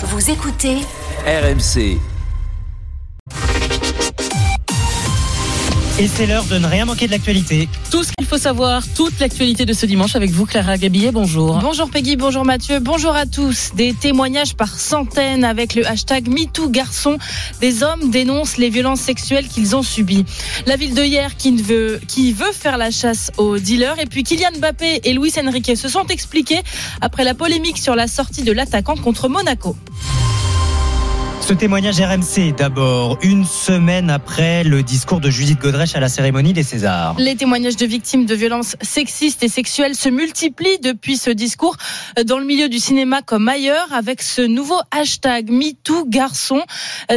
[0.00, 0.76] Vous écoutez
[1.26, 1.98] RMC.
[6.00, 7.68] Et c'est l'heure de ne rien manquer de l'actualité.
[7.90, 11.10] Tout ce qu'il faut savoir, toute l'actualité de ce dimanche avec vous, Clara Gabillet.
[11.10, 11.58] Bonjour.
[11.58, 13.72] Bonjour Peggy, bonjour Mathieu, bonjour à tous.
[13.74, 17.18] Des témoignages par centaines avec le hashtag MeTooGarçon.
[17.60, 20.24] Des hommes dénoncent les violences sexuelles qu'ils ont subies.
[20.66, 23.98] La ville de hier qui veut, qui veut faire la chasse aux dealers.
[23.98, 26.60] Et puis Kylian Mbappé et Luis Enrique se sont expliqués
[27.00, 29.76] après la polémique sur la sortie de l'attaquant contre Monaco.
[31.48, 36.52] Ce témoignage RMC d'abord, une semaine après le discours de Judith Godrèche à la cérémonie
[36.52, 37.16] des Césars.
[37.18, 41.78] Les témoignages de victimes de violences sexistes et sexuelles se multiplient depuis ce discours
[42.26, 46.60] dans le milieu du cinéma comme ailleurs avec ce nouveau hashtag MeTooGarçon.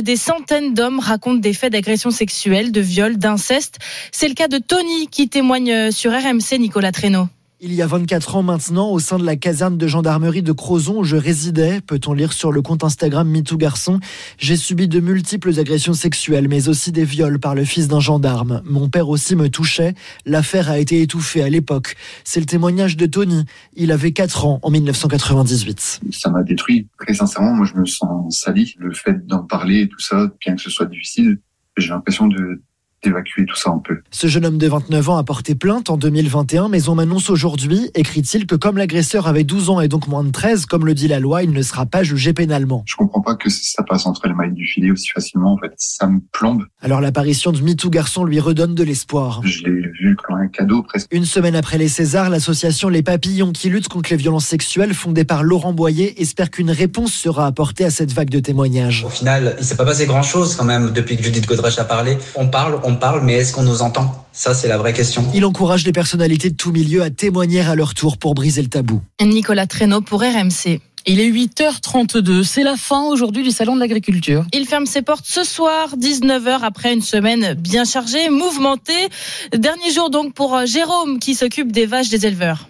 [0.02, 3.80] Des centaines d'hommes racontent des faits d'agression sexuelle, de viol, d'inceste.
[4.14, 7.28] C'est le cas de Tony qui témoigne sur RMC Nicolas Traîneau.
[7.64, 11.02] Il y a 24 ans maintenant, au sein de la caserne de gendarmerie de Crozon
[11.02, 14.00] où je résidais, peut-on lire sur le compte Instagram MeTooGarçon,
[14.40, 18.64] j'ai subi de multiples agressions sexuelles, mais aussi des viols par le fils d'un gendarme.
[18.66, 19.94] Mon père aussi me touchait.
[20.26, 21.98] L'affaire a été étouffée à l'époque.
[22.24, 23.46] C'est le témoignage de Tony.
[23.76, 26.00] Il avait 4 ans en 1998.
[26.12, 26.88] Ça m'a détruit.
[26.98, 28.74] Très sincèrement, moi je me sens sali.
[28.80, 31.38] Le fait d'en parler et tout ça, bien que ce soit difficile,
[31.78, 32.64] j'ai l'impression de
[33.04, 34.00] d'évacuer tout ça un peu.
[34.12, 37.90] Ce jeune homme de 29 ans a porté plainte en 2021, mais on m'annonce aujourd'hui,
[37.96, 41.08] écrit-il, que comme l'agresseur avait 12 ans et donc moins de 13, comme le dit
[41.08, 42.84] la loi, il ne sera pas jugé pénalement.
[42.86, 45.72] Je comprends pas que ça passe entre les mailles du filet aussi facilement, en fait.
[45.78, 46.66] Ça me plombe.
[46.82, 49.42] Alors l'apparition de MeToo Garçon lui redonne de l'espoir.
[49.44, 51.08] Je l'ai vu comme un cadeau presque.
[51.12, 55.26] Une semaine après les Césars, l'association Les Papillons qui lutte contre les violences sexuelles, fondée
[55.26, 59.06] par Laurent Boyer, espère qu'une réponse sera apportée à cette vague de témoignages.
[59.06, 62.18] Au final, il s'est pas passé grand-chose quand même depuis que Judith Godrèche a parlé.
[62.36, 64.26] On parle, on parle, mais est-ce qu'on nous entend?
[64.34, 65.26] Ça, c'est la vraie question.
[65.34, 68.70] Il encourage les personnalités de tout milieu à témoigner à leur tour pour briser le
[68.70, 69.02] tabou.
[69.22, 70.80] Nicolas Traîneau pour RMC.
[71.08, 72.44] Il est 8h32.
[72.44, 74.46] C'est la fin aujourd'hui du Salon de l'Agriculture.
[74.54, 79.10] Il ferme ses portes ce soir, 19h, après une semaine bien chargée, mouvementée.
[79.52, 82.70] Dernier jour donc pour euh, Jérôme qui s'occupe des vaches des éleveurs.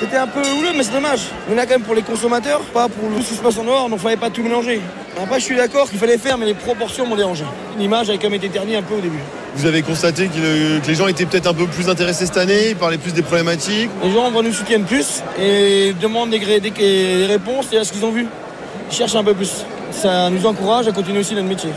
[0.00, 1.20] C'était un peu houleux, mais c'est dommage.
[1.52, 3.88] On a quand même pour les consommateurs, pas pour le qui se passe en noir,
[3.88, 4.80] donc fallait pas tout mélanger.
[5.22, 7.44] Après, je suis d'accord qu'il fallait faire, mais les proportions m'ont dérangé.
[7.78, 9.20] L'image a quand même été ternie un peu au début.
[9.56, 12.36] Vous avez constaté que, le- que les gens étaient peut-être un peu plus intéressés cette
[12.36, 13.88] année, ils parlaient plus des problématiques.
[14.02, 17.84] Les gens vont nous soutiennent plus et demandent des, gré- des- des réponses et à
[17.84, 18.26] ce qu'ils ont vu.
[18.90, 19.64] Ils cherchent un peu plus.
[19.92, 21.70] Ça nous encourage à continuer aussi notre métier.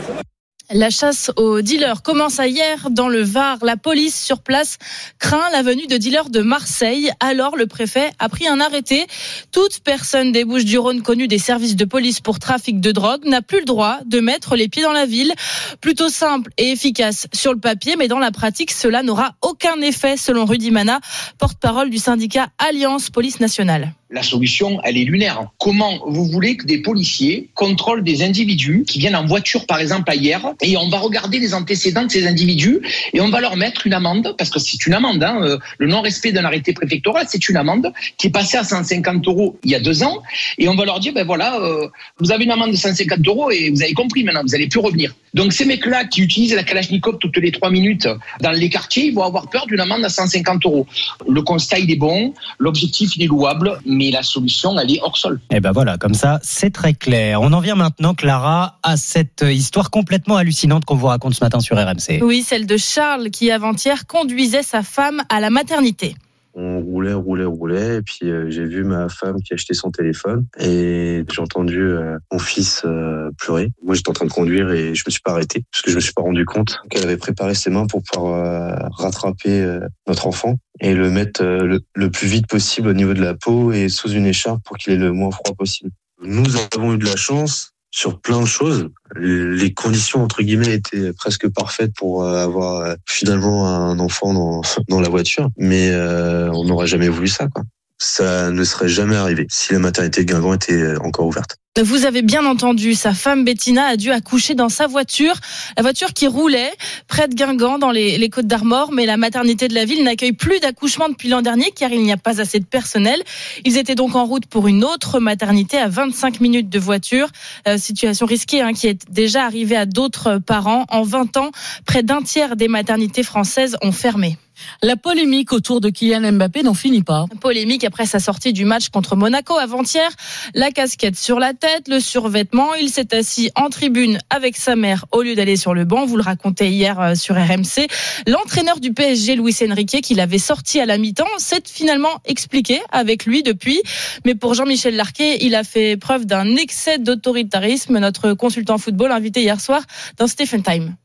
[0.70, 3.56] La chasse aux dealers commence hier dans le Var.
[3.62, 4.76] La police sur place
[5.18, 7.10] craint la venue de dealers de Marseille.
[7.20, 9.06] Alors le préfet a pris un arrêté.
[9.50, 13.60] Toute personne des Bouches-du-Rhône connue des services de police pour trafic de drogue n'a plus
[13.60, 15.32] le droit de mettre les pieds dans la ville.
[15.80, 20.18] Plutôt simple et efficace sur le papier, mais dans la pratique, cela n'aura aucun effet
[20.18, 21.00] selon Rudy Mana,
[21.38, 23.94] porte-parole du syndicat Alliance Police Nationale.
[24.10, 25.50] La solution, elle est lunaire.
[25.58, 30.10] Comment vous voulez que des policiers contrôlent des individus qui viennent en voiture, par exemple,
[30.14, 32.80] hier, et on va regarder les antécédents de ces individus
[33.12, 35.88] et on va leur mettre une amende, parce que c'est une amende, hein, euh, le
[35.88, 39.74] non-respect d'un arrêté préfectoral, c'est une amende qui est passée à 150 euros il y
[39.74, 40.22] a deux ans,
[40.56, 41.88] et on va leur dire, ben voilà, euh,
[42.18, 44.80] vous avez une amende de 150 euros et vous avez compris maintenant, vous n'allez plus
[44.80, 45.14] revenir.
[45.34, 48.08] Donc ces mecs-là qui utilisent la Kalachnikov toutes les trois minutes
[48.40, 50.86] dans les quartiers, ils vont avoir peur d'une amende à 150 euros.
[51.28, 55.16] Le constat, il est bon, l'objectif, il est louable, mais la solution, elle est hors
[55.16, 55.40] sol.
[55.50, 57.40] Et ben voilà, comme ça, c'est très clair.
[57.40, 61.60] On en vient maintenant, Clara, à cette histoire complètement hallucinante qu'on vous raconte ce matin
[61.60, 62.22] sur RMC.
[62.22, 66.14] Oui, celle de Charles qui avant-hier conduisait sa femme à la maternité.
[66.60, 70.44] On roulait, roulait, roulait, et puis euh, j'ai vu ma femme qui achetait son téléphone,
[70.58, 73.70] et j'ai entendu euh, mon fils euh, pleurer.
[73.80, 75.94] Moi, j'étais en train de conduire et je me suis pas arrêté, parce que je
[75.94, 80.56] me suis pas rendu compte qu'elle avait préparé ses mains pour pouvoir rattraper notre enfant
[80.80, 84.10] et le mettre le, le plus vite possible au niveau de la peau et sous
[84.10, 85.90] une écharpe pour qu'il ait le moins froid possible.
[86.22, 88.88] Nous avons eu de la chance sur plein de choses.
[89.16, 95.00] Les conditions entre guillemets étaient presque parfaites pour euh, avoir euh, finalement un enfant dans,
[95.00, 97.48] la voiture, mais euh, on n'aurait jamais voulu ça.
[97.48, 97.64] Quoi.
[97.98, 101.56] Ça ne serait jamais arrivé si la maternité de Guingamp était encore ouverte.
[101.82, 105.34] Vous avez bien entendu, sa femme Bettina a dû accoucher dans sa voiture,
[105.76, 106.72] la voiture qui roulait
[107.06, 110.32] près de Guingamp dans les, les Côtes d'Armor, mais la maternité de la ville n'accueille
[110.32, 113.22] plus d'accouchement depuis l'an dernier car il n'y a pas assez de personnel.
[113.64, 117.28] Ils étaient donc en route pour une autre maternité à 25 minutes de voiture,
[117.66, 120.84] Euh, situation risquée hein, qui est déjà arrivée à d'autres parents.
[120.88, 121.50] En 20 ans,
[121.86, 124.36] près d'un tiers des maternités françaises ont fermé.
[124.82, 127.26] La polémique autour de Kylian Mbappé n'en finit pas.
[127.40, 130.10] Polémique après sa sortie du match contre Monaco avant-hier.
[130.54, 131.67] La casquette sur la tête.
[131.88, 132.74] Le survêtement.
[132.74, 136.06] Il s'est assis en tribune avec sa mère au lieu d'aller sur le banc.
[136.06, 137.88] Vous le racontez hier euh, sur RMC.
[138.26, 143.26] L'entraîneur du PSG, Luis Enrique, qui l'avait sorti à la mi-temps, s'est finalement expliqué avec
[143.26, 143.80] lui depuis.
[144.24, 147.98] Mais pour Jean-Michel Larquet, il a fait preuve d'un excès d'autoritarisme.
[147.98, 149.82] Notre consultant football invité hier soir
[150.16, 150.96] dans Stephen Time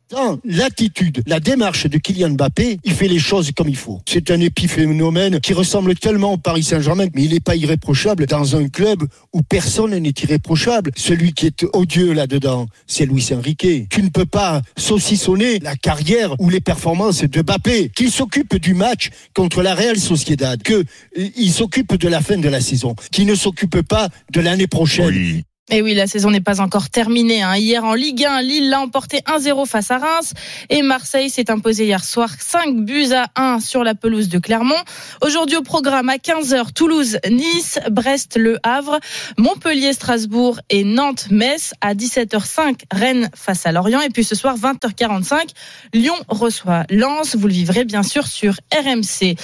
[0.44, 4.02] l'attitude, la démarche de Kylian Mbappé, il fait les choses comme il faut.
[4.08, 8.56] C'est un épiphénomène qui ressemble tellement au Paris Saint-Germain, mais il n'est pas irréprochable dans
[8.56, 10.92] un club où personne n'est irréprochable.
[10.96, 13.90] Celui qui est odieux là-dedans, c'est Luis Enrique.
[13.90, 18.74] Tu ne peux pas saucissonner la carrière ou les performances de Mbappé, qu'il s'occupe du
[18.74, 23.36] match contre la Real Sociedad, qu'il s'occupe de la fin de la saison, qu'il ne
[23.36, 25.44] s'occupe pas de l'année prochaine.
[25.70, 27.42] Et oui, la saison n'est pas encore terminée.
[27.42, 27.56] Hein.
[27.56, 30.34] Hier en Ligue 1, Lille l'a emporté 1-0 face à Reims
[30.70, 34.76] et Marseille s'est imposé hier soir 5 buts à 1 sur la pelouse de Clermont.
[35.22, 39.00] Aujourd'hui au programme à 15h, Toulouse, Nice, Brest, Le Havre,
[39.38, 41.74] Montpellier, Strasbourg et Nantes, Metz.
[41.80, 44.02] À 17h05, Rennes face à Lorient.
[44.02, 45.48] Et puis ce soir, 20h45,
[45.94, 47.38] Lyon reçoit Lens.
[47.38, 49.38] Vous le vivrez bien sûr sur RMC.